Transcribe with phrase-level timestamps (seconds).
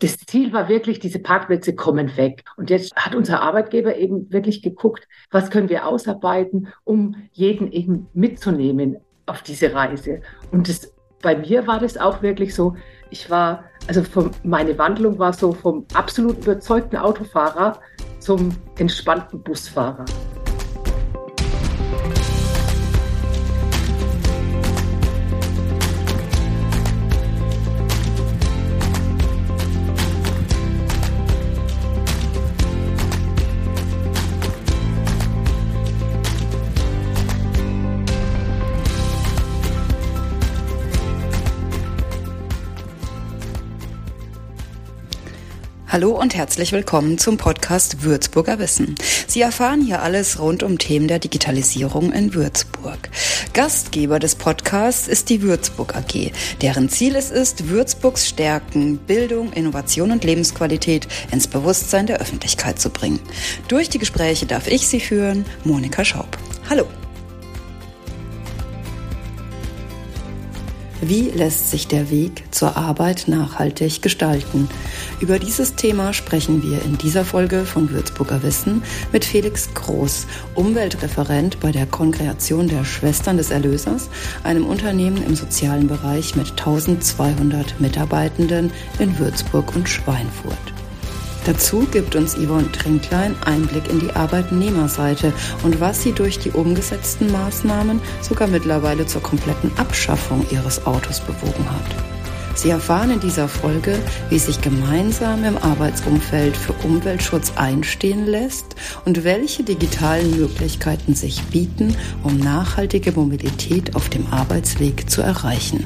[0.00, 2.44] Das Ziel war wirklich, diese Parkplätze kommen weg.
[2.56, 8.08] Und jetzt hat unser Arbeitgeber eben wirklich geguckt, was können wir ausarbeiten, um jeden eben
[8.12, 8.96] mitzunehmen
[9.26, 10.20] auf diese Reise.
[10.52, 12.76] Und das, bei mir war das auch wirklich so,
[13.10, 17.80] ich war, also vom, meine Wandlung war so vom absolut überzeugten Autofahrer
[18.18, 20.04] zum entspannten Busfahrer.
[45.96, 48.96] Hallo und herzlich willkommen zum Podcast Würzburger Wissen.
[49.26, 53.08] Sie erfahren hier alles rund um Themen der Digitalisierung in Würzburg.
[53.54, 60.10] Gastgeber des Podcasts ist die Würzburg AG, deren Ziel es ist, Würzburgs Stärken, Bildung, Innovation
[60.10, 63.20] und Lebensqualität ins Bewusstsein der Öffentlichkeit zu bringen.
[63.68, 66.36] Durch die Gespräche darf ich Sie führen, Monika Schaub.
[66.68, 66.84] Hallo.
[71.02, 74.68] Wie lässt sich der Weg zur Arbeit nachhaltig gestalten?
[75.20, 81.60] Über dieses Thema sprechen wir in dieser Folge von Würzburger Wissen mit Felix Groß, Umweltreferent
[81.60, 84.08] bei der Kongregation der Schwestern des Erlösers,
[84.42, 90.75] einem Unternehmen im sozialen Bereich mit 1200 Mitarbeitenden in Würzburg und Schweinfurt.
[91.46, 97.30] Dazu gibt uns Yvonne Trinklein Einblick in die Arbeitnehmerseite und was sie durch die umgesetzten
[97.30, 102.16] Maßnahmen sogar mittlerweile zur kompletten Abschaffung ihres Autos bewogen hat.
[102.56, 103.96] Sie erfahren in dieser Folge,
[104.28, 108.74] wie sich gemeinsam im Arbeitsumfeld für Umweltschutz einstehen lässt
[109.04, 115.84] und welche digitalen Möglichkeiten sich bieten, um nachhaltige Mobilität auf dem Arbeitsweg zu erreichen.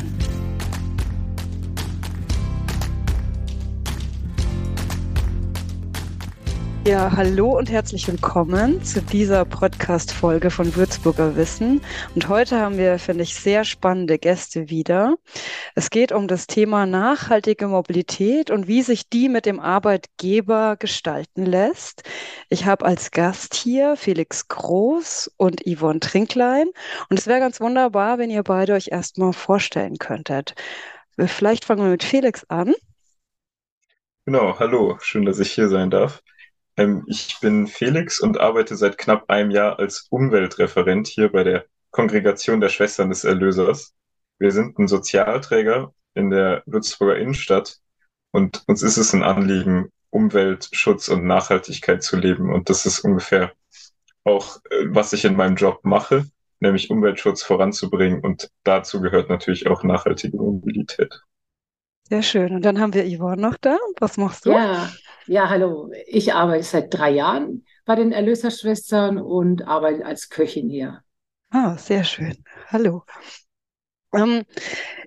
[6.90, 11.82] Ja, hallo und herzlich willkommen zu dieser Podcast-Folge von Würzburger Wissen.
[12.16, 15.14] Und heute haben wir, finde ich, sehr spannende Gäste wieder.
[15.76, 21.46] Es geht um das Thema nachhaltige Mobilität und wie sich die mit dem Arbeitgeber gestalten
[21.46, 22.02] lässt.
[22.48, 26.66] Ich habe als Gast hier Felix Groß und Yvonne Trinklein.
[27.08, 30.56] Und es wäre ganz wunderbar, wenn ihr beide euch erstmal vorstellen könntet.
[31.16, 32.74] Vielleicht fangen wir mit Felix an.
[34.24, 36.20] Genau, hallo, schön, dass ich hier sein darf.
[36.76, 41.64] Ähm, ich bin Felix und arbeite seit knapp einem Jahr als Umweltreferent hier bei der
[41.90, 43.94] Kongregation der Schwestern des Erlösers.
[44.38, 47.78] Wir sind ein Sozialträger in der Würzburger Innenstadt
[48.32, 52.52] und uns ist es ein Anliegen, Umweltschutz und Nachhaltigkeit zu leben.
[52.52, 53.52] Und das ist ungefähr
[54.24, 56.26] auch, äh, was ich in meinem Job mache,
[56.60, 58.20] nämlich Umweltschutz voranzubringen.
[58.20, 61.22] Und dazu gehört natürlich auch nachhaltige Mobilität.
[62.08, 62.54] Sehr schön.
[62.56, 63.76] Und dann haben wir Yvonne noch da.
[64.00, 64.50] Was machst du?
[64.50, 64.90] Ja,
[65.30, 65.92] ja, hallo.
[66.08, 71.04] Ich arbeite seit drei Jahren bei den Erlöserschwestern und arbeite als Köchin hier.
[71.50, 72.42] Ah, sehr schön.
[72.66, 73.04] Hallo.
[74.12, 74.42] Ähm,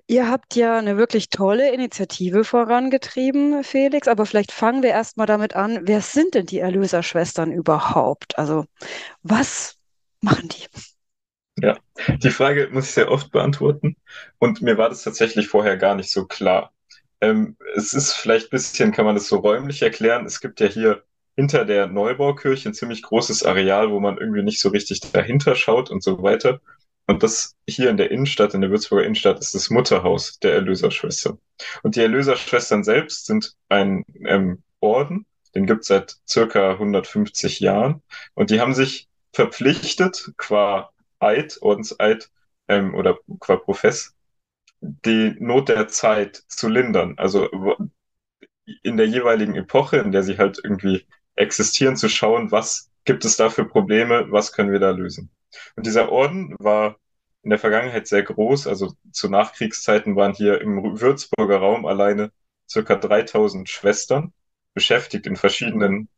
[0.06, 5.56] ihr habt ja eine wirklich tolle Initiative vorangetrieben, Felix, aber vielleicht fangen wir erstmal damit
[5.56, 8.38] an, wer sind denn die Erlöserschwestern überhaupt?
[8.38, 8.64] Also,
[9.22, 9.76] was
[10.22, 10.64] machen die?
[11.62, 11.76] Ja,
[12.16, 13.96] die Frage muss ich sehr oft beantworten
[14.38, 16.73] und mir war das tatsächlich vorher gar nicht so klar.
[17.24, 20.26] Ähm, es ist vielleicht ein bisschen, kann man das so räumlich erklären.
[20.26, 21.04] Es gibt ja hier
[21.36, 25.90] hinter der Neubaukirche ein ziemlich großes Areal, wo man irgendwie nicht so richtig dahinter schaut
[25.90, 26.60] und so weiter.
[27.06, 31.38] Und das hier in der Innenstadt, in der Würzburger Innenstadt, ist das Mutterhaus der Erlöserschwestern.
[31.82, 38.02] Und die Erlöserschwestern selbst sind ein ähm, Orden, den gibt es seit circa 150 Jahren.
[38.34, 42.30] Und die haben sich verpflichtet, qua Eid, Ordenseid
[42.68, 44.14] ähm, oder qua Profess,
[45.04, 47.14] die Not der Zeit zu lindern.
[47.16, 47.48] Also
[48.82, 51.06] in der jeweiligen Epoche, in der sie halt irgendwie
[51.36, 55.30] existieren, zu schauen, was gibt es da für Probleme, was können wir da lösen.
[55.76, 56.96] Und dieser Orden war
[57.42, 58.66] in der Vergangenheit sehr groß.
[58.66, 62.32] Also zu Nachkriegszeiten waren hier im Würzburger Raum alleine
[62.68, 64.32] circa 3000 Schwestern
[64.72, 66.08] beschäftigt in verschiedenen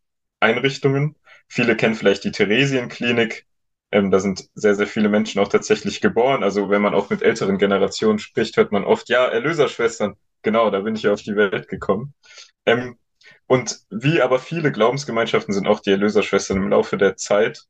[0.41, 1.17] Einrichtungen.
[1.49, 3.47] Viele kennen vielleicht die Theresienklinik,
[3.97, 6.43] ähm, da sind sehr, sehr viele Menschen auch tatsächlich geboren.
[6.43, 10.81] Also wenn man auch mit älteren Generationen spricht, hört man oft, ja, Erlöserschwestern, genau, da
[10.81, 12.13] bin ich ja auf die Welt gekommen.
[12.67, 12.99] Ähm,
[13.47, 17.65] und wie aber viele Glaubensgemeinschaften sind auch die Erlöserschwestern im Laufe der Zeit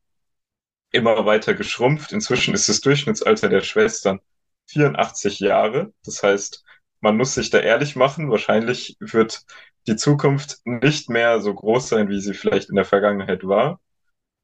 [0.90, 2.11] immer weiter geschrumpft.
[2.12, 4.19] Inzwischen ist das Durchschnittsalter der Schwestern
[4.67, 5.93] 84 Jahre.
[6.05, 6.64] Das heißt,
[7.00, 8.32] man muss sich da ehrlich machen.
[8.32, 9.44] Wahrscheinlich wird
[9.87, 13.81] die Zukunft nicht mehr so groß sein, wie sie vielleicht in der Vergangenheit war.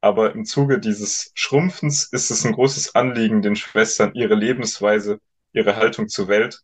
[0.03, 5.21] Aber im Zuge dieses Schrumpfens ist es ein großes Anliegen, den Schwestern ihre Lebensweise,
[5.53, 6.59] ihre Haltung zur Welt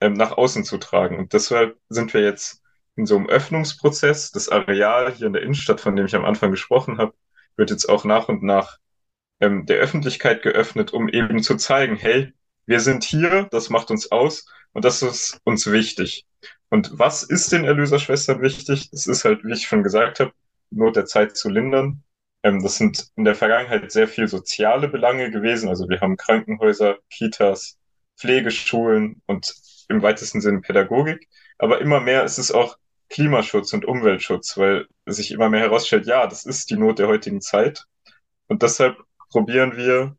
[0.00, 1.18] ähm, nach außen zu tragen.
[1.18, 2.62] Und deshalb sind wir jetzt
[2.94, 4.30] in so einem Öffnungsprozess.
[4.30, 7.14] Das Areal hier in der Innenstadt, von dem ich am Anfang gesprochen habe,
[7.56, 8.78] wird jetzt auch nach und nach
[9.40, 12.32] ähm, der Öffentlichkeit geöffnet, um eben zu zeigen, hey,
[12.66, 16.26] wir sind hier, das macht uns aus und das ist uns wichtig.
[16.68, 18.88] Und was ist den Erlöserschwestern wichtig?
[18.92, 20.30] Das ist halt, wie ich schon gesagt habe,
[20.70, 22.04] Not der Zeit zu lindern.
[22.42, 25.68] Ähm, das sind in der Vergangenheit sehr viel soziale Belange gewesen.
[25.68, 27.78] Also wir haben Krankenhäuser, Kitas,
[28.18, 29.54] Pflegeschulen und
[29.88, 31.28] im weitesten Sinne Pädagogik.
[31.58, 32.78] Aber immer mehr ist es auch
[33.10, 37.40] Klimaschutz und Umweltschutz, weil sich immer mehr herausstellt, ja, das ist die Not der heutigen
[37.40, 37.86] Zeit.
[38.48, 38.98] Und deshalb
[39.30, 40.16] probieren wir,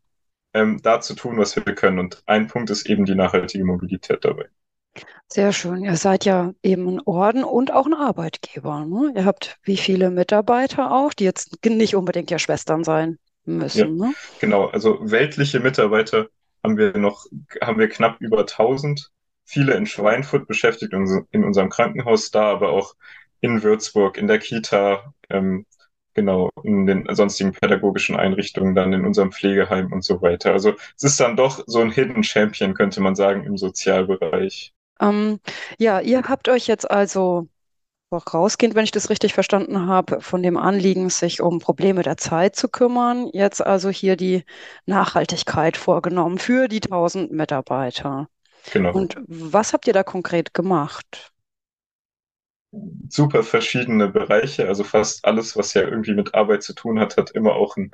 [0.53, 1.99] ähm, da zu tun, was wir können.
[1.99, 4.49] Und ein Punkt ist eben die nachhaltige Mobilität dabei.
[5.27, 5.83] Sehr schön.
[5.83, 8.85] Ihr seid ja eben ein Orden und auch ein Arbeitgeber.
[8.85, 9.13] Ne?
[9.15, 13.97] Ihr habt wie viele Mitarbeiter auch, die jetzt nicht unbedingt ja Schwestern sein müssen.
[13.99, 14.13] Ja, ne?
[14.39, 16.27] Genau, also weltliche Mitarbeiter
[16.63, 17.25] haben wir noch,
[17.61, 19.11] haben wir knapp über 1000.
[19.45, 22.95] Viele in Schweinfurt beschäftigt, in unserem Krankenhaus da, aber auch
[23.39, 25.65] in Würzburg, in der Kita, ähm,
[26.13, 30.51] genau, in den sonstigen pädagogischen Einrichtungen, dann in unserem Pflegeheim und so weiter.
[30.51, 34.73] Also es ist dann doch so ein Hidden Champion, könnte man sagen, im Sozialbereich.
[35.01, 35.39] Ähm,
[35.77, 37.47] ja, ihr habt euch jetzt also
[38.09, 42.55] vorausgehend, wenn ich das richtig verstanden habe, von dem Anliegen, sich um Probleme der Zeit
[42.55, 44.45] zu kümmern, jetzt also hier die
[44.85, 48.29] Nachhaltigkeit vorgenommen für die 1000 Mitarbeiter.
[48.73, 48.93] Genau.
[48.93, 51.31] Und was habt ihr da konkret gemacht?
[53.09, 57.31] Super verschiedene Bereiche, also fast alles, was ja irgendwie mit Arbeit zu tun hat, hat
[57.31, 57.91] immer auch einen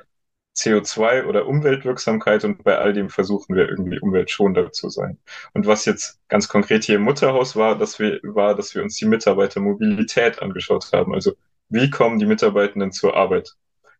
[0.56, 5.18] CO2 oder Umweltwirksamkeit und bei all dem versuchen wir irgendwie umweltschonender zu sein.
[5.52, 8.96] Und was jetzt ganz konkret hier im Mutterhaus war, dass wir, war, dass wir uns
[8.96, 11.14] die Mitarbeitermobilität angeschaut haben.
[11.14, 11.34] Also
[11.68, 13.54] wie kommen die Mitarbeitenden zur Arbeit?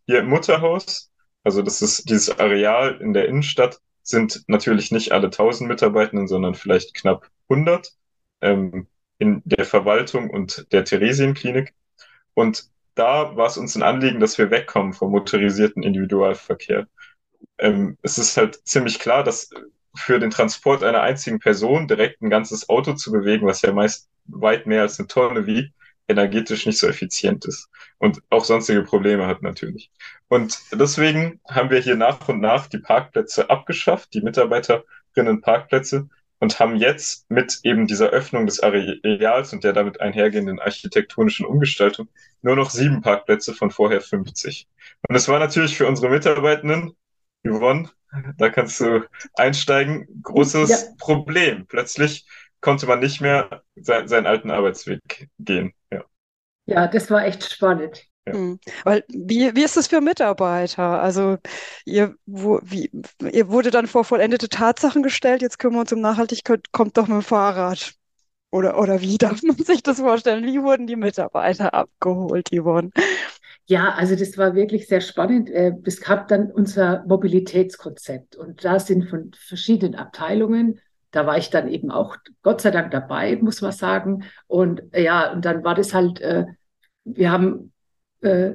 [0.07, 1.11] Hier im Mutterhaus,
[1.45, 6.55] also das ist dieses Areal in der Innenstadt, sind natürlich nicht alle 1000 Mitarbeitenden, sondern
[6.55, 7.93] vielleicht knapp 100
[8.41, 8.87] ähm,
[9.19, 11.75] in der Verwaltung und der Theresienklinik.
[12.35, 16.89] Und da war es uns ein Anliegen, dass wir wegkommen vom motorisierten Individualverkehr.
[17.59, 19.51] Ähm, es ist halt ziemlich klar, dass
[19.95, 24.09] für den Transport einer einzigen Person direkt ein ganzes Auto zu bewegen, was ja meist
[24.27, 25.73] weit mehr als eine Tonne wiegt,
[26.09, 29.91] energetisch nicht so effizient ist und auch sonstige Probleme hat natürlich.
[30.29, 36.61] Und deswegen haben wir hier nach und nach die Parkplätze abgeschafft, die Mitarbeiterinnen Parkplätze und
[36.61, 42.09] haben jetzt mit eben dieser Öffnung des Areals und der damit einhergehenden architektonischen Umgestaltung
[42.43, 44.69] nur noch sieben Parkplätze von vorher 50.
[45.09, 46.97] Und es war natürlich für unsere Mitarbeitenden,
[47.43, 47.91] Yvonne,
[48.39, 50.77] da kannst du einsteigen, großes ja.
[50.99, 51.67] Problem.
[51.67, 52.27] Plötzlich
[52.61, 55.73] konnte man nicht mehr sein, seinen alten Arbeitsweg gehen.
[55.91, 56.05] Ja.
[56.67, 58.07] ja, das war echt spannend.
[58.27, 58.35] Ja.
[58.35, 58.59] Hm.
[58.85, 61.01] Weil, wie, wie ist das für Mitarbeiter?
[61.01, 61.39] Also,
[61.85, 62.91] ihr, wo, wie,
[63.33, 67.09] ihr wurde dann vor vollendete Tatsachen gestellt, jetzt kümmern wir uns um Nachhaltigkeit, kommt doch
[67.09, 67.95] mit dem Fahrrad.
[68.51, 70.45] Oder, oder wie darf man sich das vorstellen?
[70.45, 72.91] Wie wurden die Mitarbeiter abgeholt, Yvonne?
[73.67, 75.51] Ja, also das war wirklich sehr spannend.
[75.51, 80.81] Äh, es gab dann unser Mobilitätskonzept und da sind von verschiedenen Abteilungen
[81.17, 84.25] da war ich dann eben auch Gott sei Dank dabei, muss man sagen.
[84.49, 86.45] Und ja, und dann war das halt, äh,
[87.05, 87.73] wir haben
[88.21, 88.55] äh,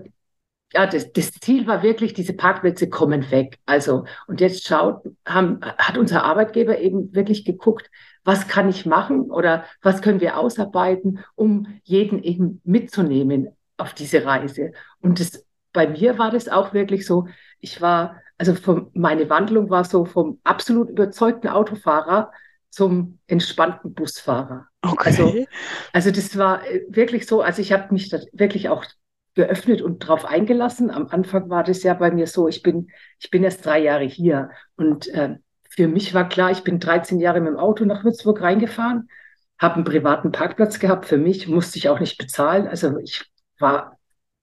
[0.74, 3.60] ja, das, das, Ziel war wirklich, diese Parkplätze kommen weg.
[3.66, 7.90] Also, und jetzt schaut, haben, hat unser Arbeitgeber eben wirklich geguckt,
[8.24, 14.24] was kann ich machen oder was können wir ausarbeiten, um jeden eben mitzunehmen auf diese
[14.26, 14.72] Reise.
[15.02, 17.28] Und das, bei mir war das auch wirklich so,
[17.60, 22.32] ich war, also vom, meine Wandlung war so vom absolut überzeugten Autofahrer
[22.70, 24.68] zum entspannten Busfahrer.
[24.82, 25.04] Okay.
[25.06, 25.46] Also,
[25.94, 28.86] also das war äh, wirklich so, also ich habe mich da wirklich auch
[29.34, 30.92] geöffnet und darauf eingelassen.
[30.92, 34.04] Am Anfang war das ja bei mir so, ich bin, ich bin erst drei Jahre
[34.04, 35.36] hier und äh,
[35.70, 39.10] für mich war klar, ich bin 13 Jahre mit dem Auto nach Würzburg reingefahren,
[39.58, 42.68] habe einen privaten Parkplatz gehabt für mich, musste ich auch nicht bezahlen.
[42.68, 43.26] Also ich
[43.58, 43.98] war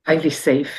[0.04, 0.70] eigentlich safe.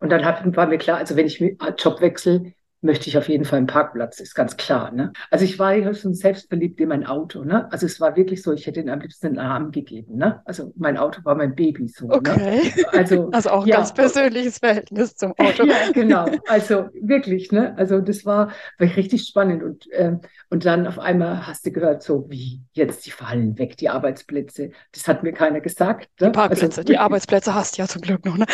[0.00, 1.40] Und dann hab, war mir klar, also wenn ich
[1.76, 4.92] Job wechsle, möchte ich auf jeden Fall einen Parkplatz, ist ganz klar.
[4.92, 5.12] Ne?
[5.30, 7.44] Also ich war ja schon selbstverliebt in mein Auto.
[7.44, 7.70] Ne?
[7.72, 10.16] Also es war wirklich so, ich hätte ihn am liebsten einen Arm gegeben.
[10.16, 10.40] Ne?
[10.44, 12.06] Also mein Auto war mein Baby so.
[12.06, 12.14] Ne?
[12.14, 12.72] Okay.
[12.76, 12.84] Ne?
[12.92, 15.64] Also, also auch ein ja, ganz persönliches Verhältnis zum Auto.
[15.64, 16.26] ja, genau.
[16.46, 17.50] Also wirklich.
[17.50, 17.76] Ne?
[17.76, 19.62] Also das war, war richtig spannend.
[19.62, 20.20] Und, ähm,
[20.50, 24.70] und dann auf einmal hast du gehört, so wie jetzt, die fallen weg, die Arbeitsplätze.
[24.92, 26.08] Das hat mir keiner gesagt.
[26.20, 26.28] Ne?
[26.28, 28.38] Die Parkplätze, also, die Arbeitsplätze hast du ja zum Glück noch.
[28.38, 28.46] Ne?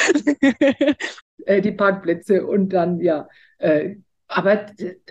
[1.44, 3.28] äh, die Parkplätze und dann, ja,
[3.58, 4.66] äh, aber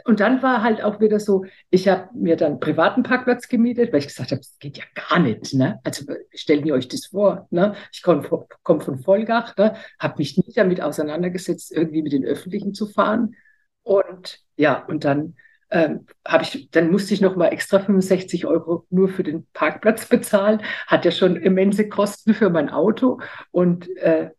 [0.06, 4.00] und dann war halt auch wieder so, ich habe mir dann privaten Parkplatz gemietet, weil
[4.00, 5.54] ich gesagt habe, das geht ja gar nicht.
[5.54, 5.80] Ne?
[5.84, 7.48] Also stellen ihr euch das vor.
[7.52, 7.76] Ne?
[7.92, 8.28] Ich komme
[8.64, 9.76] komm von Vollgach, ne?
[10.00, 13.36] habe mich nicht damit auseinandergesetzt, irgendwie mit den Öffentlichen zu fahren.
[13.84, 15.36] Und ja, und dann
[15.70, 20.06] ähm, habe ich, dann musste ich noch mal extra 65 Euro nur für den Parkplatz
[20.10, 20.62] bezahlen.
[20.88, 23.20] Hat ja schon immense Kosten für mein Auto.
[23.52, 24.32] Und äh,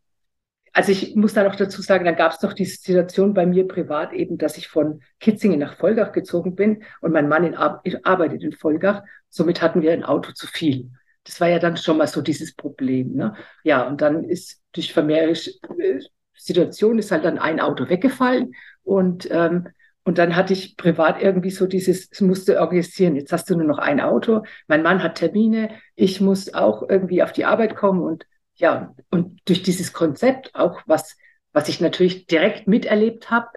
[0.74, 3.66] also ich muss da noch dazu sagen, dann gab es noch die Situation bei mir
[3.68, 7.80] privat eben, dass ich von Kitzingen nach Volgach gezogen bin und mein Mann in Ar
[8.02, 9.02] arbeitet in Volgach.
[9.28, 10.90] Somit hatten wir ein Auto zu viel.
[11.22, 13.14] Das war ja dann schon mal so dieses Problem.
[13.14, 13.34] Ne?
[13.62, 16.00] Ja, und dann ist durch vermehrerische äh,
[16.36, 18.52] Situation ist halt dann ein Auto weggefallen
[18.82, 19.68] und ähm,
[20.06, 23.16] und dann hatte ich privat irgendwie so dieses, es musste organisieren.
[23.16, 24.42] Jetzt hast du nur noch ein Auto.
[24.66, 25.70] Mein Mann hat Termine.
[25.94, 30.80] Ich muss auch irgendwie auf die Arbeit kommen und ja, und durch dieses Konzept auch
[30.86, 31.16] was,
[31.52, 33.48] was ich natürlich direkt miterlebt habe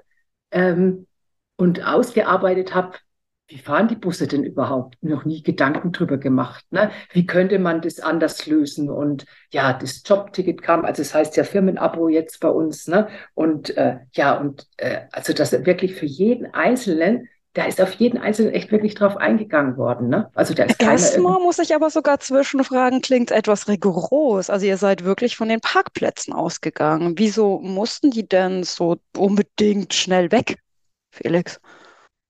[0.51, 1.07] ähm,
[1.55, 2.97] und ausgearbeitet habe,
[3.49, 4.97] wie fahren die Busse denn überhaupt?
[5.01, 6.65] Noch nie Gedanken drüber gemacht.
[6.69, 6.91] Ne?
[7.13, 8.89] Wie könnte man das anders lösen?
[8.89, 12.87] Und ja, das Jobticket kam, also es das heißt ja Firmenabo jetzt bei uns.
[12.87, 13.07] Ne?
[13.35, 18.19] Und äh, ja, und äh, also das wirklich für jeden Einzelnen, da ist auf jeden
[18.19, 20.09] Einzelnen echt wirklich drauf eingegangen worden.
[20.09, 20.29] Ne?
[20.35, 24.51] Also da ist Erstmal muss ich aber sogar zwischenfragen, klingt etwas rigoros.
[24.51, 27.15] Also ihr seid wirklich von den Parkplätzen ausgegangen.
[27.17, 30.59] Wieso mussten die denn so unbedingt schnell weg,
[31.11, 31.59] Felix?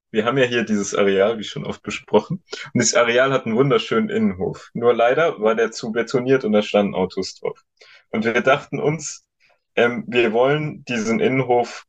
[0.09, 2.41] wir haben ja hier dieses Areal, wie schon oft besprochen.
[2.73, 4.69] Und dieses Areal hat einen wunderschönen Innenhof.
[4.73, 7.61] Nur leider war der zu betoniert und da standen Autos drauf.
[8.09, 9.25] Und wir dachten uns,
[9.75, 11.83] ähm, wir wollen diesen Innenhof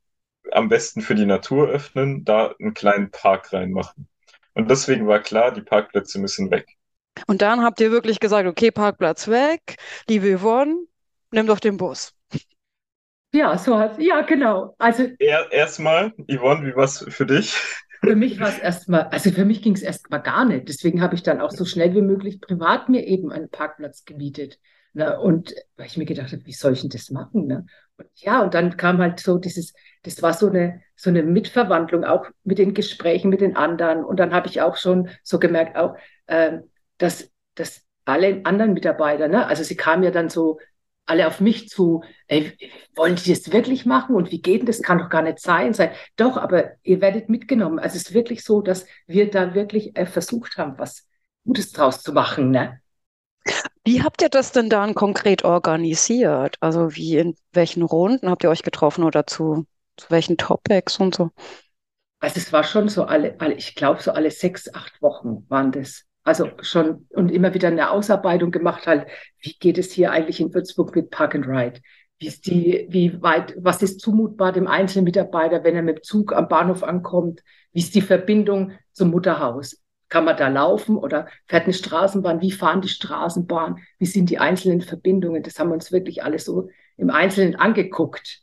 [0.52, 4.08] am besten für die Natur öffnen, da einen kleinen Park reinmachen.
[4.54, 6.76] Und deswegen war klar, die Parkplätze müssen weg.
[7.26, 9.76] Und dann habt ihr wirklich gesagt, okay, Parkplatz weg,
[10.08, 10.76] liebe Yvonne,
[11.30, 12.14] nimm doch den Bus.
[13.32, 14.74] Ja, so hat, ja, genau.
[14.78, 17.54] Also er, erstmal, Yvonne, wie war's für dich?
[18.02, 20.68] Für mich war es erstmal, also für mich ging es erstmal gar nicht.
[20.68, 24.58] Deswegen habe ich dann auch so schnell wie möglich privat mir eben einen Parkplatz gemietet.
[24.92, 25.18] Ne?
[25.18, 27.46] Und weil ich mir gedacht habe, wie soll ich denn das machen?
[27.46, 27.66] Ne?
[28.16, 32.26] Ja, und dann kam halt so dieses, das war so eine, so eine Mitverwandlung auch
[32.44, 34.04] mit den Gesprächen mit den anderen.
[34.04, 36.58] Und dann habe ich auch schon so gemerkt, auch, äh,
[36.98, 39.46] dass, dass alle anderen Mitarbeiter, ne?
[39.46, 40.58] also sie kamen ja dann so
[41.06, 42.56] alle auf mich zu, ey,
[42.94, 44.82] wollen die das wirklich machen und wie geht denn das?
[44.82, 45.72] Kann doch gar nicht sein.
[45.72, 47.78] Sei, doch, aber ihr werdet mitgenommen.
[47.78, 51.06] Also es ist wirklich so, dass wir da wirklich äh, versucht haben, was
[51.46, 52.50] Gutes draus zu machen.
[52.50, 52.80] Ne?
[53.88, 56.56] Wie habt ihr das denn dann konkret organisiert?
[56.60, 59.64] Also wie in welchen Runden habt ihr euch getroffen oder zu,
[59.96, 61.30] zu welchen Topics und so?
[62.20, 65.72] Also es war schon so alle, alle ich glaube so alle sechs, acht Wochen waren
[65.72, 66.04] das.
[66.22, 69.06] Also schon und immer wieder eine Ausarbeitung gemacht halt,
[69.40, 71.80] wie geht es hier eigentlich in Würzburg mit Park and Ride?
[72.18, 76.02] Wie ist die, wie weit, was ist zumutbar dem einzelnen Mitarbeiter, wenn er mit dem
[76.02, 77.42] Zug am Bahnhof ankommt?
[77.72, 79.80] Wie ist die Verbindung zum Mutterhaus?
[80.08, 82.40] Kann man da laufen oder fährt eine Straßenbahn?
[82.40, 83.78] Wie fahren die Straßenbahnen?
[83.98, 85.42] Wie sind die einzelnen Verbindungen?
[85.42, 88.40] Das haben wir uns wirklich alles so im Einzelnen angeguckt.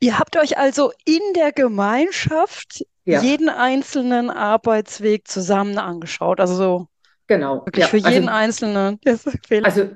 [0.00, 3.20] Ihr habt euch also in der Gemeinschaft ja.
[3.20, 6.40] jeden einzelnen Arbeitsweg zusammen angeschaut.
[6.40, 6.88] Also so
[7.26, 7.66] Genau.
[7.66, 9.00] Wirklich ja, für also jeden also, Einzelnen.
[9.64, 9.90] Also,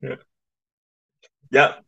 [0.00, 0.18] ja.
[1.50, 1.78] ja,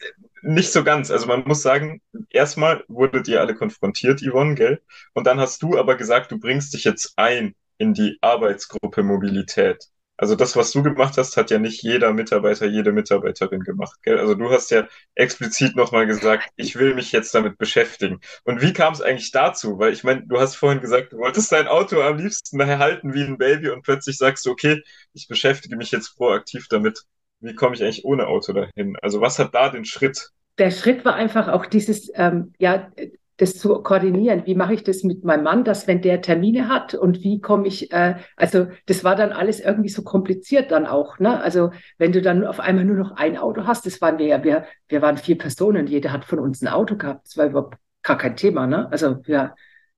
[0.42, 1.10] nicht so ganz.
[1.10, 4.82] Also man muss sagen, erstmal wurdet ihr alle konfrontiert, Yvonne, gell?
[5.14, 9.88] Und dann hast du aber gesagt, du bringst dich jetzt ein in die Arbeitsgruppe Mobilität.
[10.20, 14.00] Also das, was du gemacht hast, hat ja nicht jeder Mitarbeiter, jede Mitarbeiterin gemacht.
[14.02, 14.18] Gell?
[14.18, 18.18] Also du hast ja explizit nochmal gesagt, ich will mich jetzt damit beschäftigen.
[18.42, 19.78] Und wie kam es eigentlich dazu?
[19.78, 23.22] Weil ich meine, du hast vorhin gesagt, du wolltest dein Auto am liebsten erhalten wie
[23.22, 24.82] ein Baby und plötzlich sagst du, okay,
[25.12, 27.04] ich beschäftige mich jetzt proaktiv damit.
[27.38, 28.96] Wie komme ich eigentlich ohne Auto dahin?
[29.00, 30.30] Also was hat da den Schritt?
[30.58, 32.90] Der Schritt war einfach auch dieses, ähm, ja,
[33.38, 34.42] das zu koordinieren.
[34.46, 37.66] Wie mache ich das mit meinem Mann, dass wenn der Termine hat und wie komme
[37.66, 41.18] ich, äh, also das war dann alles irgendwie so kompliziert dann auch.
[41.18, 41.40] Ne?
[41.40, 44.44] Also wenn du dann auf einmal nur noch ein Auto hast, das waren wir ja,
[44.44, 47.26] wir, wir waren vier Personen, jeder hat von uns ein Auto gehabt.
[47.26, 48.66] Das war überhaupt gar kein Thema.
[48.66, 48.90] Ne?
[48.90, 49.54] Also ja,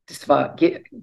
[0.06, 0.56] das war,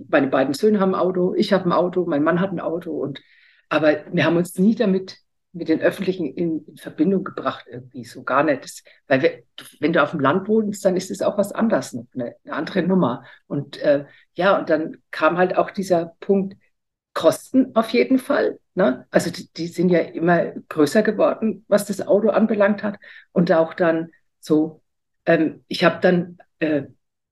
[0.10, 2.92] meine beiden Söhne haben ein Auto, ich habe ein Auto, mein Mann hat ein Auto
[2.92, 3.22] und
[3.70, 5.18] aber wir haben uns nie damit
[5.58, 8.64] mit den Öffentlichen in, in, Verbindung gebracht irgendwie, so gar nicht.
[8.64, 9.44] Das, weil wir,
[9.80, 12.84] wenn du auf dem Land wohnst, dann ist es auch was anderes, eine, eine andere
[12.84, 13.24] Nummer.
[13.48, 16.56] Und äh, ja, und dann kam halt auch dieser Punkt
[17.18, 18.60] Kosten auf jeden Fall.
[18.76, 19.08] Ne?
[19.10, 23.00] Also die, die sind ja immer größer geworden, was das Auto anbelangt hat.
[23.32, 24.84] Und auch dann so,
[25.26, 26.84] ähm, ich habe dann, äh,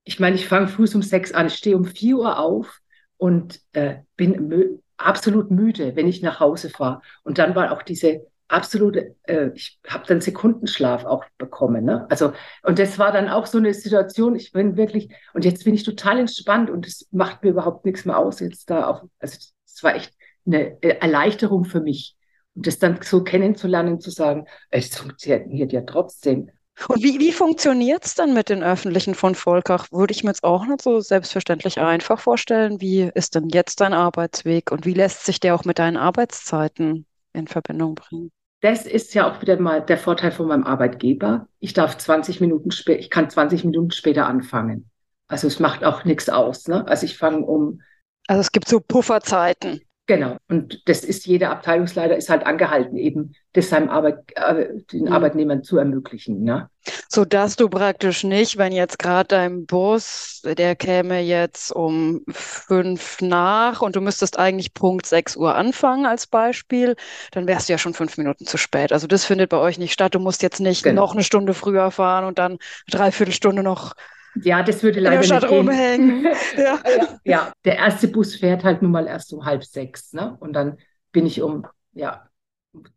[0.04, 2.80] ich meine, ich fange früh um sechs an, ich stehe um vier Uhr auf
[3.18, 7.02] und äh, bin absolut müde, wenn ich nach Hause fahre.
[7.24, 11.86] Und dann war auch diese absolute, äh, ich habe dann Sekundenschlaf auch bekommen.
[11.86, 12.06] Ne?
[12.10, 12.34] Also,
[12.64, 15.84] und das war dann auch so eine Situation, ich bin wirklich, und jetzt bin ich
[15.84, 19.84] total entspannt und es macht mir überhaupt nichts mehr aus, jetzt da auch, also es
[19.84, 20.14] war echt
[20.46, 22.16] eine äh, Erleichterung für mich.
[22.54, 26.50] Und das dann so kennenzulernen, zu sagen, es funktioniert ja trotzdem.
[26.88, 29.88] Und wie, wie funktioniert es dann mit den öffentlichen von Volkach?
[29.92, 32.82] Würde ich mir jetzt auch nicht so selbstverständlich einfach vorstellen.
[32.82, 37.06] Wie ist denn jetzt dein Arbeitsweg und wie lässt sich der auch mit deinen Arbeitszeiten
[37.34, 38.32] in Verbindung bringen?
[38.62, 41.48] Das ist ja auch wieder mal der Vorteil von meinem Arbeitgeber.
[41.60, 44.90] Ich darf 20 Minuten später, ich kann 20 Minuten später anfangen.
[45.28, 46.68] Also es macht auch nichts aus.
[46.68, 46.86] Ne?
[46.88, 47.82] Also ich fange um.
[48.28, 49.82] Also es gibt so Pufferzeiten.
[50.08, 50.38] Genau.
[50.48, 55.12] Und das ist jeder Abteilungsleiter ist halt angehalten, eben das seinem Arbeit, äh, den mhm.
[55.12, 56.44] Arbeitnehmern zu ermöglichen.
[56.44, 56.70] Ne?
[57.10, 63.20] So dass du praktisch nicht, wenn jetzt gerade dein Bus, der käme jetzt um fünf
[63.22, 66.96] nach und du müsstest eigentlich Punkt sechs Uhr anfangen als Beispiel,
[67.32, 68.94] dann wärst du ja schon fünf Minuten zu spät.
[68.94, 70.14] Also das findet bei euch nicht statt.
[70.14, 71.02] Du musst jetzt nicht genau.
[71.02, 72.60] noch eine Stunde früher fahren und dann eine
[72.92, 73.96] Dreiviertelstunde noch
[74.44, 76.24] ja, das würde leider in der Stadt nicht rumhängen.
[76.58, 76.80] ja.
[76.86, 77.20] ja.
[77.24, 80.36] ja, der erste Bus fährt halt nun mal erst um halb sechs, ne?
[80.40, 80.78] Und dann
[81.12, 82.28] bin ich um, ja,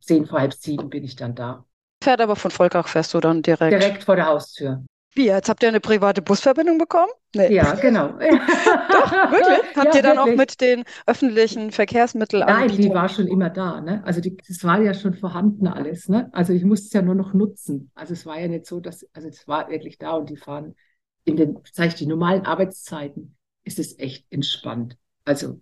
[0.01, 1.65] zehn vor halb sieben bin ich dann da.
[2.03, 3.73] Fährt aber von Volkach fährst du dann direkt?
[3.73, 4.85] Direkt vor der Haustür.
[5.15, 7.11] Wie, jetzt habt ihr eine private Busverbindung bekommen?
[7.35, 7.53] Nee.
[7.53, 8.09] Ja, genau.
[8.19, 9.77] Doch, wirklich?
[9.77, 10.19] Habt ja, ihr dann wirklich.
[10.19, 13.81] auch mit den öffentlichen Verkehrsmitteln Nein, die war schon immer da.
[13.81, 14.01] Ne?
[14.05, 16.09] Also die, das war ja schon vorhanden alles.
[16.09, 16.29] Ne?
[16.33, 17.91] Also ich musste es ja nur noch nutzen.
[17.95, 20.77] Also es war ja nicht so, dass, also es war wirklich da und die fahren
[21.25, 24.97] in den, sage ich, die normalen Arbeitszeiten ist es echt entspannt.
[25.25, 25.61] Also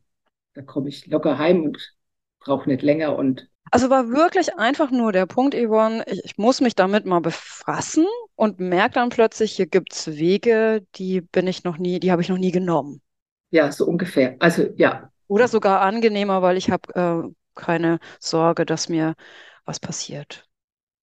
[0.55, 1.95] da komme ich locker heim und
[2.41, 6.61] brauche nicht länger und also war wirklich einfach nur der Punkt, Yvonne, ich, ich muss
[6.61, 11.65] mich damit mal befassen und merke dann plötzlich, hier gibt es Wege, die bin ich
[11.65, 13.03] noch nie, die habe ich noch nie genommen.
[13.51, 14.37] Ja, so ungefähr.
[14.39, 15.11] Also ja.
[15.29, 16.95] Oder sogar angenehmer, weil ich habe
[17.27, 19.15] äh, keine Sorge, dass mir
[19.65, 20.47] was passiert.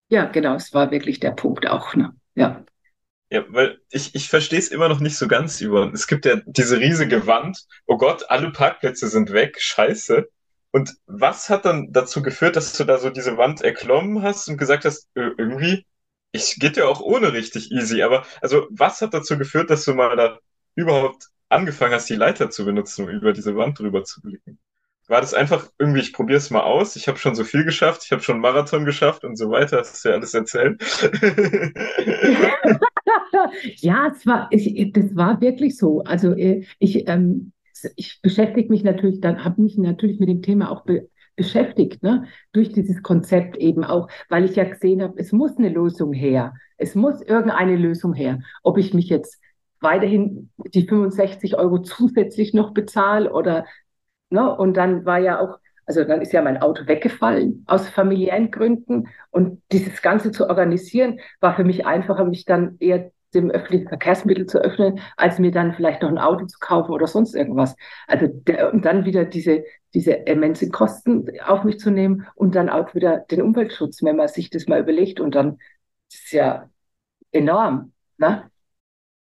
[0.10, 1.96] Ja, genau, es war wirklich der Punkt auch.
[1.96, 2.16] Ne?
[2.36, 2.64] Ja.
[3.30, 5.92] Ja, weil ich, ich verstehe es immer noch nicht so ganz über.
[5.94, 7.66] Es gibt ja diese riesige Wand.
[7.88, 9.60] Oh Gott, alle Parkplätze sind weg.
[9.60, 10.28] Scheiße.
[10.72, 14.58] Und was hat dann dazu geführt, dass du da so diese Wand erklommen hast und
[14.58, 15.86] gesagt hast, irgendwie,
[16.32, 18.04] ich geht ja auch ohne richtig easy.
[18.04, 20.40] Aber also, was hat dazu geführt, dass du mal da
[20.76, 24.60] überhaupt angefangen hast, die Leiter zu benutzen, um über diese Wand drüber zu blicken?
[25.08, 26.96] war das einfach irgendwie, ich probiere es mal aus.
[26.96, 29.78] Ich habe schon so viel geschafft, ich habe schon Marathon geschafft und so weiter.
[29.78, 30.82] Das ist ja alles erzählt.
[33.78, 36.04] ja, es war, ich, das war wirklich so.
[36.04, 37.52] Also äh, ich, ähm,
[37.96, 42.26] ich beschäftige mich natürlich, dann habe mich natürlich mit dem Thema auch be beschäftigt, ne?
[42.52, 46.54] durch dieses Konzept eben auch, weil ich ja gesehen habe, es muss eine Lösung her.
[46.78, 48.38] Es muss irgendeine Lösung her.
[48.62, 49.40] Ob ich mich jetzt
[49.80, 53.66] weiterhin die 65 Euro zusätzlich noch bezahle oder
[54.34, 54.56] Ne?
[54.56, 59.08] Und dann war ja auch, also dann ist ja mein Auto weggefallen aus familiären Gründen.
[59.32, 64.46] Und dieses Ganze zu organisieren, war für mich einfacher, mich dann eher dem öffentlichen Verkehrsmittel
[64.46, 67.76] zu öffnen, als mir dann vielleicht noch ein Auto zu kaufen oder sonst irgendwas.
[68.08, 72.70] Also der, und dann wieder diese, diese immensen Kosten auf mich zu nehmen und dann
[72.70, 75.20] auch wieder den Umweltschutz, wenn man sich das mal überlegt.
[75.20, 75.58] Und dann
[76.12, 76.70] ist es ja
[77.32, 77.94] enorm.
[78.18, 78.50] Ne?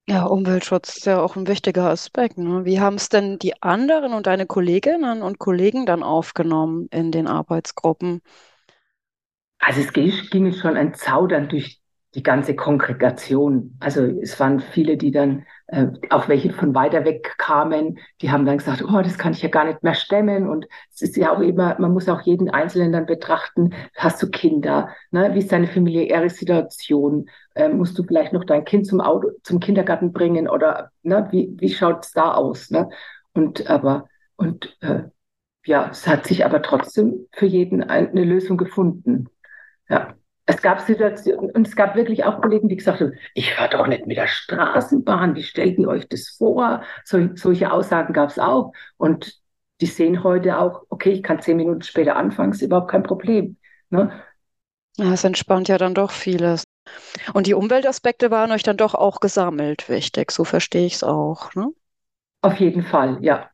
[0.08, 2.38] Ja, Umweltschutz ist ja auch ein wichtiger Aspekt.
[2.38, 2.64] Ne?
[2.66, 7.28] Wie haben es denn die anderen und deine Kolleginnen und Kollegen dann aufgenommen in den
[7.28, 8.22] Arbeitsgruppen?
[9.60, 11.82] Also es ging schon ein Zaudern durch
[12.14, 13.76] die ganze Kongregation.
[13.82, 18.46] Also es waren viele, die dann, äh, auch welche von weiter weg kamen, die haben
[18.46, 20.48] dann gesagt, oh, das kann ich ja gar nicht mehr stemmen.
[20.48, 24.30] Und es ist ja auch immer, man muss auch jeden Einzelnen dann betrachten, hast du
[24.30, 25.34] Kinder, ne?
[25.34, 27.30] wie ist deine familiäre Situation?
[27.56, 31.28] Äh, musst du vielleicht noch dein Kind zum Auto, zum Kindergarten bringen oder ne?
[31.32, 32.70] wie, wie schaut es da aus?
[32.70, 32.90] Ne?
[33.34, 35.04] Und aber, und äh,
[35.66, 39.30] ja, es hat sich aber trotzdem für jeden eine Lösung gefunden.
[39.90, 40.16] Ja
[40.46, 43.88] es gab Situationen, und es gab wirklich auch Kollegen, die gesagt haben, ich höre doch
[43.88, 46.84] nicht mit der Straßenbahn, wie stellt ihr euch das vor?
[47.04, 48.74] So, solche Aussagen gab es auch.
[48.98, 49.40] Und
[49.82, 53.58] die sehen heute auch, okay, ich kann zehn Minuten später anfangen, ist überhaupt kein Problem.
[53.90, 54.12] Ne?
[54.98, 56.64] Ja, es entspannt ja dann doch vieles.
[57.34, 61.54] Und die Umweltaspekte waren euch dann doch auch gesammelt wichtig, so verstehe ich es auch.
[61.56, 61.70] Ne?
[62.42, 63.50] Auf jeden Fall, ja.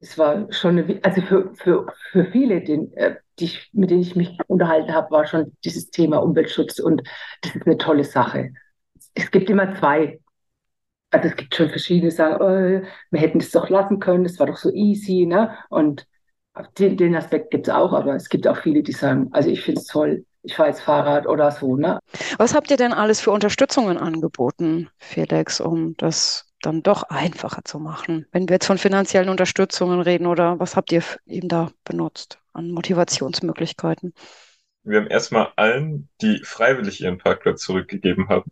[0.00, 4.02] Es war schon, eine, also für, für, für viele, den, äh, die ich, mit denen
[4.02, 7.02] ich mich unterhalten habe, war schon dieses Thema Umweltschutz und
[7.42, 8.52] das ist eine tolle Sache.
[9.14, 10.20] Es gibt immer zwei.
[11.10, 14.38] Also es gibt schon verschiedene, die sagen, oh, wir hätten das doch lassen können, das
[14.38, 15.56] war doch so easy, ne?
[15.70, 16.06] Und
[16.78, 19.62] den, den Aspekt gibt es auch, aber es gibt auch viele, die sagen, also ich
[19.62, 21.98] finde es toll, ich fahre jetzt Fahrrad oder so, ne?
[22.38, 27.78] Was habt ihr denn alles für Unterstützungen angeboten, Felix, um das dann doch einfacher zu
[27.78, 28.26] machen?
[28.30, 32.70] Wenn wir jetzt von finanziellen Unterstützungen reden oder was habt ihr eben da benutzt an
[32.70, 34.12] Motivationsmöglichkeiten?
[34.82, 38.50] Wir haben erstmal allen, die freiwillig ihren Parkplatz zurückgegeben haben,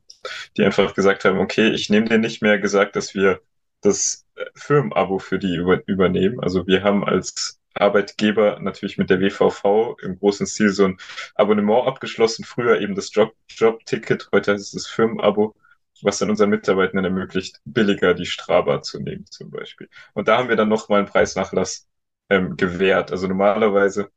[0.56, 3.40] die einfach gesagt haben, okay, ich nehme den nicht mehr gesagt, dass wir
[3.82, 6.40] das äh, Firmenabo für die über, übernehmen.
[6.40, 10.98] Also wir haben als Arbeitgeber natürlich mit der WVV im großen Stil so ein
[11.34, 12.44] Abonnement abgeschlossen.
[12.44, 15.54] Früher eben das Job, Jobticket, heute heißt es das Firmenabo,
[16.02, 19.88] was dann unseren Mitarbeitenden ermöglicht, billiger die Straba zu nehmen zum Beispiel.
[20.14, 21.88] Und da haben wir dann nochmal einen Preisnachlass
[22.30, 23.10] ähm, gewährt.
[23.12, 24.10] Also normalerweise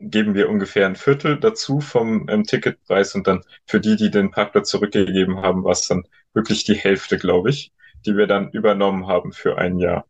[0.00, 4.30] geben wir ungefähr ein Viertel dazu vom ähm, Ticketpreis und dann für die, die den
[4.30, 7.72] Parkplatz zurückgegeben haben, war es dann wirklich die Hälfte, glaube ich,
[8.04, 10.06] die wir dann übernommen haben für ein Jahr.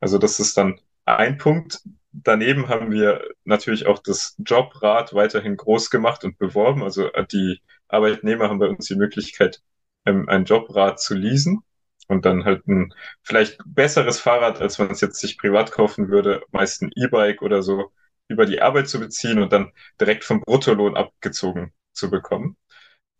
[0.00, 1.80] Also das ist dann ein Punkt.
[2.12, 6.82] Daneben haben wir natürlich auch das Jobrad weiterhin groß gemacht und beworben.
[6.82, 9.62] Also äh, die Arbeitnehmer haben bei uns die Möglichkeit,
[10.06, 11.62] ähm, ein Jobrad zu leasen
[12.08, 16.42] und dann halt ein vielleicht besseres Fahrrad, als man es jetzt sich privat kaufen würde,
[16.52, 17.92] meist ein E-Bike oder so,
[18.28, 22.56] über die Arbeit zu beziehen und dann direkt vom Bruttolohn abgezogen zu bekommen.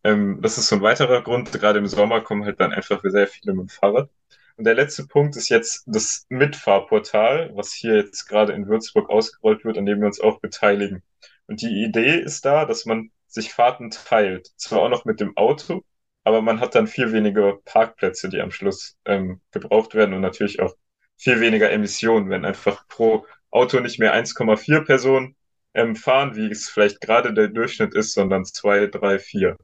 [0.04, 1.52] Ähm, das ist so ein weiterer Grund.
[1.52, 4.10] Gerade im Sommer kommen halt dann einfach sehr viele mit dem Fahrrad.
[4.56, 9.64] Und der letzte Punkt ist jetzt das Mitfahrportal, was hier jetzt gerade in Würzburg ausgerollt
[9.64, 11.02] wird, an dem wir uns auch beteiligen.
[11.46, 14.48] Und die Idee ist da, dass man sich Fahrten teilt.
[14.56, 15.82] Zwar auch noch mit dem Auto,
[16.22, 20.60] aber man hat dann viel weniger Parkplätze, die am Schluss ähm, gebraucht werden und natürlich
[20.60, 20.74] auch
[21.16, 25.36] viel weniger Emissionen, wenn einfach pro Auto nicht mehr 1,4 Personen
[25.74, 29.58] ähm, fahren, wie es vielleicht gerade der Durchschnitt ist, sondern zwei, drei, vier.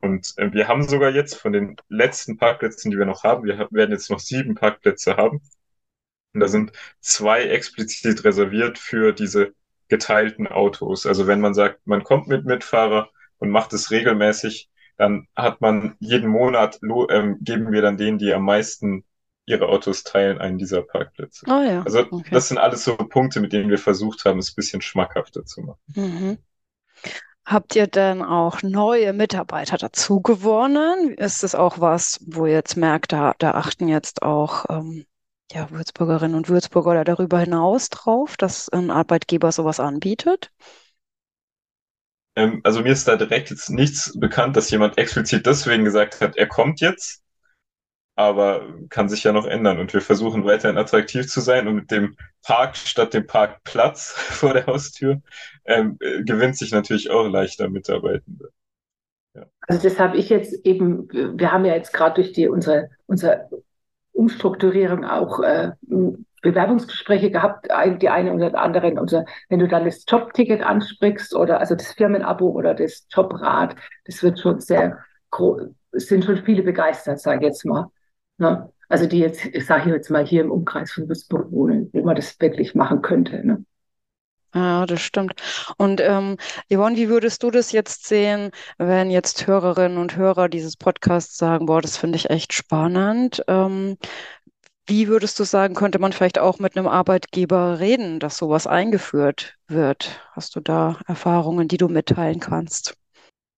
[0.00, 3.68] Und äh, wir haben sogar jetzt von den letzten Parkplätzen, die wir noch haben, wir
[3.70, 5.40] werden jetzt noch sieben Parkplätze haben.
[6.34, 9.54] Und da sind zwei explizit reserviert für diese
[9.88, 11.06] geteilten Autos.
[11.06, 15.96] Also wenn man sagt, man kommt mit Mitfahrer und macht es regelmäßig, dann hat man
[16.00, 19.04] jeden Monat, ähm, geben wir dann denen, die am meisten
[19.46, 21.46] ihre Autos teilen, einen dieser Parkplätze.
[21.48, 21.82] Oh ja.
[21.82, 22.28] Also okay.
[22.30, 25.62] das sind alles so Punkte, mit denen wir versucht haben, es ein bisschen schmackhafter zu
[25.62, 25.80] machen.
[25.94, 26.38] Mhm.
[27.48, 31.14] Habt ihr denn auch neue Mitarbeiter dazu gewonnen?
[31.14, 35.06] Ist es auch was, wo ihr jetzt merkt, da, da achten jetzt auch ähm,
[35.50, 40.50] ja, Würzburgerinnen und Würzburger oder darüber hinaus drauf, dass ein Arbeitgeber sowas anbietet?
[42.36, 46.36] Ähm, also mir ist da direkt jetzt nichts bekannt, dass jemand explizit deswegen gesagt hat,
[46.36, 47.22] er kommt jetzt
[48.18, 49.78] aber kann sich ja noch ändern.
[49.78, 54.54] Und wir versuchen weiterhin attraktiv zu sein und mit dem Park statt dem Parkplatz vor
[54.54, 55.22] der Haustür
[55.64, 58.50] ähm, äh, gewinnt sich natürlich auch leichter Mitarbeitende.
[59.34, 59.46] Ja.
[59.68, 63.48] Also das habe ich jetzt eben, wir haben ja jetzt gerade durch die unsere, unsere
[64.10, 65.70] Umstrukturierung auch äh,
[66.42, 67.68] Bewerbungsgespräche gehabt,
[68.02, 68.98] die eine oder die andere.
[68.98, 73.76] Also wenn du dann das Jobticket ansprichst oder also das Firmenabo oder das Jobrad,
[74.06, 74.98] das wird schon sehr
[75.92, 77.92] es sind schon viele begeistert, sage ich jetzt mal.
[78.38, 78.72] Ne?
[78.88, 82.16] Also die jetzt, ich sage jetzt mal hier im Umkreis von Würzburg wohnen, wo man
[82.16, 83.46] das wirklich machen könnte.
[83.46, 83.64] Ne?
[84.54, 85.34] Ja, das stimmt.
[85.76, 86.36] Und ähm,
[86.72, 91.66] Yvonne, wie würdest du das jetzt sehen, wenn jetzt Hörerinnen und Hörer dieses Podcasts sagen,
[91.66, 93.42] boah, das finde ich echt spannend.
[93.46, 93.98] Ähm,
[94.86, 99.56] wie würdest du sagen, könnte man vielleicht auch mit einem Arbeitgeber reden, dass sowas eingeführt
[99.66, 100.18] wird?
[100.32, 102.96] Hast du da Erfahrungen, die du mitteilen kannst?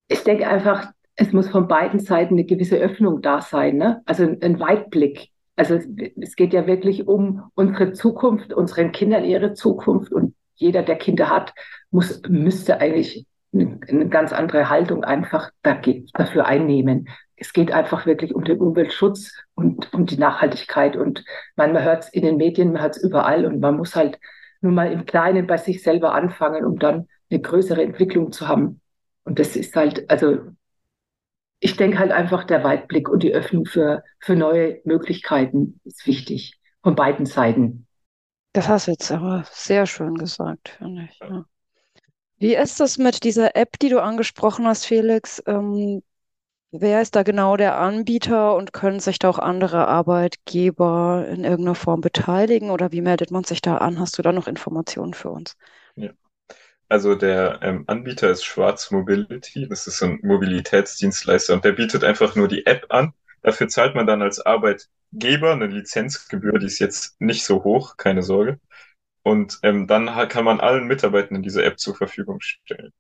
[0.09, 0.91] Ich denke einfach,
[1.21, 4.01] es muss von beiden Seiten eine gewisse Öffnung da sein, ne?
[4.07, 5.29] also ein Weitblick.
[5.55, 5.87] Also es,
[6.19, 11.29] es geht ja wirklich um unsere Zukunft, unseren Kindern ihre Zukunft und jeder, der Kinder
[11.29, 11.53] hat,
[11.91, 17.09] muss, müsste eigentlich eine, eine ganz andere Haltung einfach dafür einnehmen.
[17.37, 20.97] Es geht einfach wirklich um den Umweltschutz und um die Nachhaltigkeit.
[20.97, 21.23] Und
[21.55, 24.19] man, man hört es in den Medien, man hört es überall und man muss halt
[24.63, 28.81] nur mal im Kleinen bei sich selber anfangen, um dann eine größere Entwicklung zu haben.
[29.25, 30.39] Und das ist halt, also
[31.61, 36.59] ich denke halt einfach, der Weitblick und die Öffnung für, für neue Möglichkeiten ist wichtig
[36.83, 37.87] von beiden Seiten.
[38.53, 41.21] Das hast du jetzt aber sehr schön gesagt, finde ich.
[41.21, 41.45] Ja.
[42.39, 45.43] Wie ist das mit dieser App, die du angesprochen hast, Felix?
[45.47, 46.03] Ähm,
[46.73, 51.75] wer ist da genau der Anbieter und können sich da auch andere Arbeitgeber in irgendeiner
[51.75, 54.01] Form beteiligen oder wie meldet man sich da an?
[54.01, 55.55] Hast du da noch Informationen für uns?
[55.97, 56.11] Ja.
[56.91, 62.35] Also der ähm, Anbieter ist Schwarz Mobility, das ist ein Mobilitätsdienstleister und der bietet einfach
[62.37, 63.15] nur die App an.
[63.43, 68.23] Dafür zahlt man dann als Arbeitgeber eine Lizenzgebühr, die ist jetzt nicht so hoch, keine
[68.23, 68.61] Sorge.
[69.23, 72.93] Und ähm, dann kann man allen Mitarbeitenden diese App zur Verfügung stellen.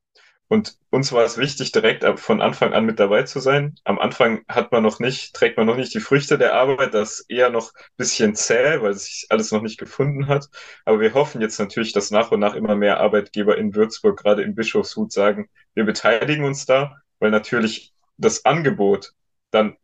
[0.51, 3.77] Und uns war es wichtig, direkt von Anfang an mit dabei zu sein.
[3.85, 7.21] Am Anfang hat man noch nicht, trägt man noch nicht die Früchte der Arbeit, das
[7.21, 10.49] ist eher noch bisschen zäh, weil sich alles noch nicht gefunden hat.
[10.85, 14.43] Aber wir hoffen jetzt natürlich, dass nach und nach immer mehr Arbeitgeber in Würzburg, gerade
[14.43, 19.13] in Bischofshut, sagen, wir beteiligen uns da, weil natürlich das Angebot
[19.53, 19.77] dann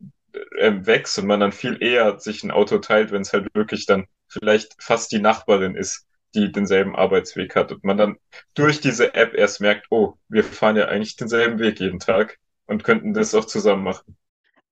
[0.58, 3.86] äh, wächst und man dann viel eher sich ein Auto teilt, wenn es halt wirklich
[3.86, 8.16] dann vielleicht fast die Nachbarin ist die denselben Arbeitsweg hat und man dann
[8.54, 12.84] durch diese App erst merkt, oh, wir fahren ja eigentlich denselben Weg jeden Tag und
[12.84, 14.16] könnten das auch zusammen machen.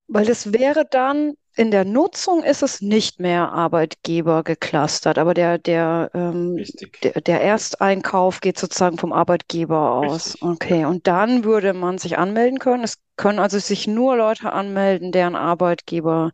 [0.06, 5.58] Weil das wäre dann in der Nutzung ist es nicht mehr Arbeitgeber geclustert, aber der,
[5.58, 6.62] der, ähm,
[7.02, 10.34] der, der, Ersteinkauf geht sozusagen vom Arbeitgeber aus.
[10.34, 10.42] Richtig.
[10.42, 12.82] Okay, und dann würde man sich anmelden können.
[12.82, 16.32] Es können also sich nur Leute anmelden, deren Arbeitgeber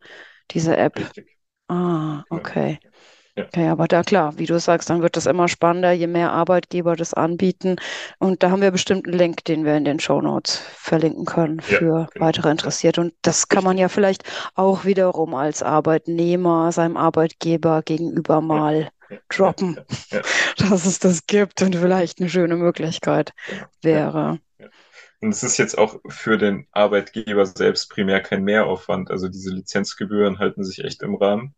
[0.52, 0.98] diese App.
[0.98, 1.37] Richtig.
[1.68, 2.78] Ah, okay.
[2.83, 2.90] Ja.
[3.37, 6.97] Okay, aber da klar, wie du sagst, dann wird das immer spannender, je mehr Arbeitgeber
[6.97, 7.77] das anbieten.
[8.19, 11.61] Und da haben wir bestimmt einen Link, den wir in den Show Notes verlinken können
[11.61, 12.27] für ja, genau.
[12.27, 13.01] weitere Interessierte.
[13.01, 19.19] Und das kann man ja vielleicht auch wiederum als Arbeitnehmer seinem Arbeitgeber gegenüber mal ja,
[19.29, 20.23] droppen, ja,
[20.59, 23.33] dass es das gibt und vielleicht eine schöne Möglichkeit
[23.83, 24.38] wäre.
[25.21, 29.11] Und es ist jetzt auch für den Arbeitgeber selbst primär kein Mehraufwand.
[29.11, 31.55] Also diese Lizenzgebühren halten sich echt im Rahmen.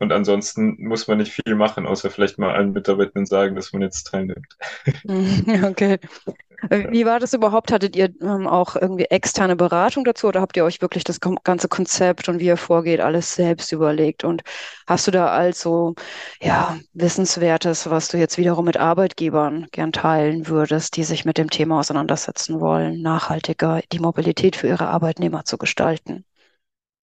[0.00, 3.82] Und ansonsten muss man nicht viel machen, außer vielleicht mal allen Mitarbeitenden sagen, dass man
[3.82, 4.56] jetzt teilnimmt.
[5.64, 5.98] Okay.
[6.70, 7.72] Wie war das überhaupt?
[7.72, 11.68] Hattet ihr ähm, auch irgendwie externe Beratung dazu oder habt ihr euch wirklich das ganze
[11.68, 14.24] Konzept und wie ihr vorgeht, alles selbst überlegt?
[14.24, 14.42] Und
[14.86, 15.94] hast du da also
[16.40, 21.50] ja Wissenswertes, was du jetzt wiederum mit Arbeitgebern gern teilen würdest, die sich mit dem
[21.50, 26.24] Thema auseinandersetzen wollen, nachhaltiger die Mobilität für ihre Arbeitnehmer zu gestalten?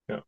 [0.08, 0.24] Ja.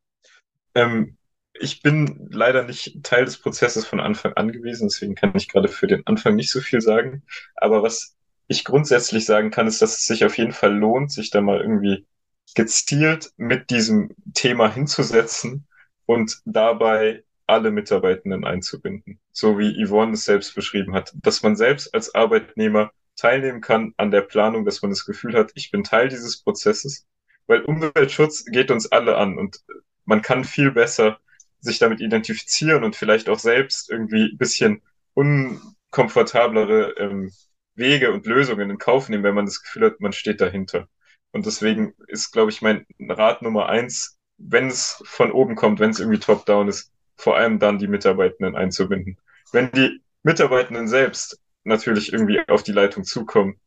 [0.74, 1.16] Ähm,
[1.54, 5.68] ich bin leider nicht Teil des Prozesses von Anfang an gewesen, deswegen kann ich gerade
[5.68, 7.22] für den Anfang nicht so viel sagen.
[7.56, 8.16] Aber was
[8.48, 11.60] ich grundsätzlich sagen kann, ist, dass es sich auf jeden Fall lohnt, sich da mal
[11.60, 12.06] irgendwie
[12.54, 15.66] gezielt mit diesem Thema hinzusetzen
[16.06, 19.20] und dabei alle Mitarbeitenden einzubinden.
[19.32, 24.10] So wie Yvonne es selbst beschrieben hat, dass man selbst als Arbeitnehmer teilnehmen kann an
[24.10, 27.06] der Planung, dass man das Gefühl hat, ich bin Teil dieses Prozesses,
[27.46, 29.60] weil Umweltschutz geht uns alle an und
[30.04, 31.18] man kann viel besser
[31.64, 34.82] sich damit identifizieren und vielleicht auch selbst irgendwie ein bisschen
[35.14, 37.32] unkomfortablere ähm,
[37.74, 40.88] Wege und Lösungen in Kauf nehmen, wenn man das Gefühl hat, man steht dahinter.
[41.32, 45.90] Und deswegen ist, glaube ich, mein Rat Nummer eins, wenn es von oben kommt, wenn
[45.90, 49.18] es irgendwie top-down ist, vor allem dann die Mitarbeitenden einzubinden.
[49.52, 53.58] Wenn die Mitarbeitenden selbst natürlich irgendwie auf die Leitung zukommen,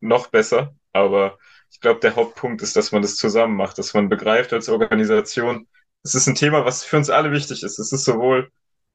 [0.00, 0.74] noch besser.
[0.92, 1.38] Aber
[1.70, 5.68] ich glaube, der Hauptpunkt ist, dass man das zusammen macht, dass man begreift als Organisation,
[6.02, 7.78] es ist ein Thema, was für uns alle wichtig ist.
[7.78, 8.50] Es ist sowohl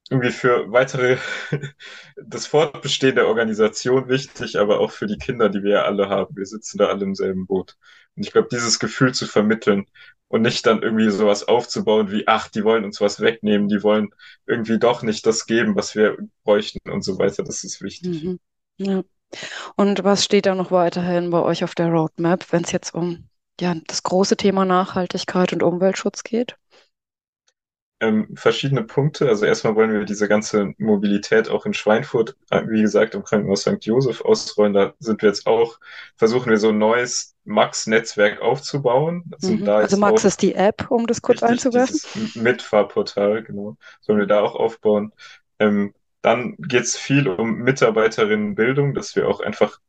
[0.09, 1.17] irgendwie für weitere,
[2.15, 6.35] das Fortbestehen der Organisation wichtig, aber auch für die Kinder, die wir ja alle haben.
[6.35, 7.77] Wir sitzen da alle im selben Boot.
[8.15, 9.85] Und ich glaube, dieses Gefühl zu vermitteln
[10.27, 14.09] und nicht dann irgendwie sowas aufzubauen wie, ach, die wollen uns was wegnehmen, die wollen
[14.45, 18.23] irgendwie doch nicht das geben, was wir bräuchten und so weiter, das ist wichtig.
[18.23, 18.39] Mhm.
[18.77, 19.03] Ja.
[19.75, 23.27] Und was steht da noch weiterhin bei euch auf der Roadmap, wenn es jetzt um
[23.59, 26.57] ja, das große Thema Nachhaltigkeit und Umweltschutz geht?
[27.99, 29.27] Ähm, verschiedene Punkte.
[29.27, 33.61] Also erstmal wollen wir diese ganze Mobilität auch in Schweinfurt, äh, wie gesagt, im Krankenhaus
[33.61, 33.83] St.
[33.85, 34.73] Josef ausrollen.
[34.73, 35.79] Da sind wir jetzt auch,
[36.17, 39.23] versuchen wir so ein neues Max-Netzwerk aufzubauen.
[39.33, 39.65] Also, mhm.
[39.65, 42.31] da also Max ist die App, um das kurz einzuwerfen.
[42.35, 43.77] Mitfahrportal, genau.
[44.01, 45.13] Sollen wir da auch aufbauen.
[45.59, 49.79] Ähm, dann geht es viel um Mitarbeiterinnenbildung, dass wir auch einfach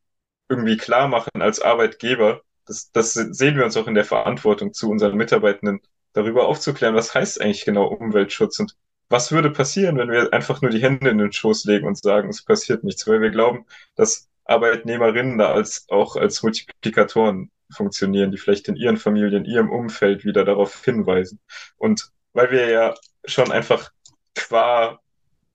[0.49, 4.91] irgendwie klar machen als Arbeitgeber, das, das sehen wir uns auch in der Verantwortung zu
[4.91, 5.81] unseren Mitarbeitenden,
[6.17, 8.77] darüber aufzuklären, was heißt eigentlich genau Umweltschutz und
[9.09, 12.29] was würde passieren, wenn wir einfach nur die Hände in den Schoß legen und sagen,
[12.29, 18.39] es passiert nichts, weil wir glauben, dass Arbeitnehmerinnen da als auch als Multiplikatoren funktionieren, die
[18.39, 21.41] vielleicht in ihren Familien, ihrem Umfeld wieder darauf hinweisen.
[21.77, 23.91] Und weil wir ja schon einfach
[24.35, 25.01] qua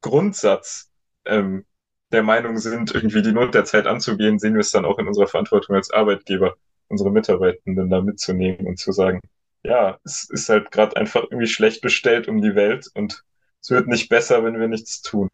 [0.02, 0.92] Grundsatz
[1.26, 1.66] ähm,
[2.12, 5.08] der Meinung sind, irgendwie die Not der Zeit anzugehen, sehen wir es dann auch in
[5.08, 6.56] unserer Verantwortung als Arbeitgeber,
[6.88, 9.22] unsere Mitarbeitenden da mitzunehmen und zu sagen,
[9.64, 13.24] ja, es ist halt gerade einfach irgendwie schlecht bestellt um die Welt und
[13.62, 15.30] es wird nicht besser, wenn wir nichts tun.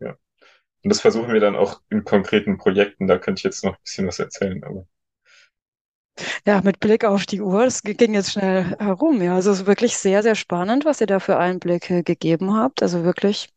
[0.00, 0.16] Ja.
[0.82, 3.06] Und das versuchen wir dann auch in konkreten Projekten.
[3.08, 4.86] Da könnte ich jetzt noch ein bisschen was erzählen, aber.
[6.46, 9.22] Ja, mit Blick auf die Uhr, es ging jetzt schnell herum.
[9.22, 12.82] Ja, also es ist wirklich sehr, sehr spannend, was ihr da für Einblicke gegeben habt.
[12.82, 13.48] Also wirklich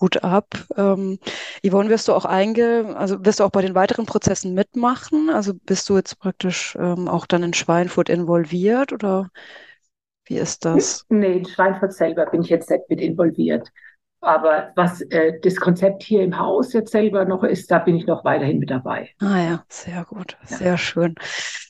[0.00, 0.46] Hut ab.
[0.76, 1.18] Ähm,
[1.66, 5.30] Yvonne, wirst du auch einge, also wirst du auch bei den weiteren Prozessen mitmachen?
[5.30, 9.30] Also bist du jetzt praktisch ähm, auch dann in Schweinfurt involviert oder
[10.26, 11.04] wie ist das?
[11.08, 13.68] Nee, in Schweinfurt selber bin ich jetzt nicht mit involviert.
[14.20, 18.06] Aber was äh, das Konzept hier im Haus jetzt selber noch ist, da bin ich
[18.06, 19.10] noch weiterhin mit dabei.
[19.20, 20.56] Ah ja, sehr gut, ja.
[20.56, 21.16] sehr schön.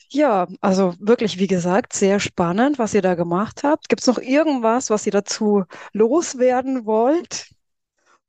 [0.09, 3.89] Ja, also wirklich, wie gesagt, sehr spannend, was ihr da gemacht habt.
[3.89, 7.47] Gibt es noch irgendwas, was ihr dazu loswerden wollt?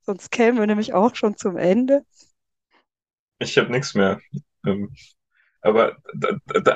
[0.05, 2.03] Sonst kämen wir nämlich auch schon zum Ende.
[3.39, 4.19] Ich habe nichts mehr.
[4.65, 4.93] Ähm,
[5.61, 5.97] aber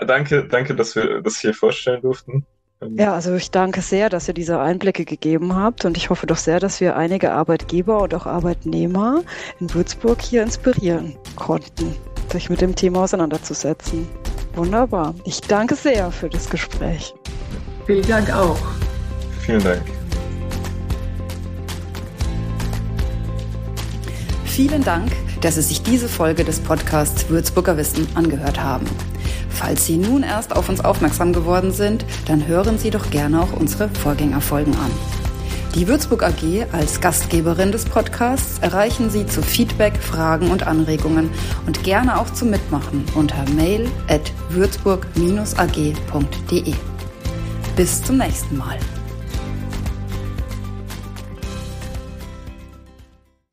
[0.07, 2.45] danke, danke, dass wir das hier vorstellen durften.
[2.81, 6.25] Ähm, ja, also ich danke sehr, dass ihr diese Einblicke gegeben habt und ich hoffe
[6.25, 9.23] doch sehr, dass wir einige Arbeitgeber und auch Arbeitnehmer
[9.59, 11.95] in Würzburg hier inspirieren konnten,
[12.31, 14.07] sich mit dem Thema auseinanderzusetzen.
[14.55, 15.13] Wunderbar.
[15.25, 17.13] Ich danke sehr für das Gespräch.
[17.85, 18.59] Vielen Dank auch.
[19.41, 19.98] Vielen Dank.
[24.49, 28.85] Vielen Dank, dass Sie sich diese Folge des Podcasts Würzburger Wissen angehört haben.
[29.49, 33.53] Falls Sie nun erst auf uns aufmerksam geworden sind, dann hören Sie doch gerne auch
[33.53, 34.91] unsere Vorgängerfolgen an.
[35.75, 41.29] Die Würzburg AG als Gastgeberin des Podcasts erreichen Sie zu Feedback, Fragen und Anregungen
[41.67, 46.73] und gerne auch zum Mitmachen unter mail at würzburg-ag.de.
[47.75, 48.79] Bis zum nächsten Mal.